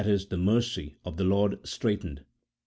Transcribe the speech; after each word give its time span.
e. 0.03 0.17
the 0.31 0.35
mercy] 0.35 0.95
of 1.05 1.15
the 1.17 1.23
Lord 1.23 1.59
straitened 1.63 2.23